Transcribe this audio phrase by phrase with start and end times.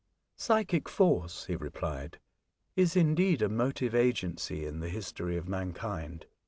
[0.35, 2.17] "Psychic force," he replied,
[2.75, 6.25] "is indeed a motive agency in the history of mankind.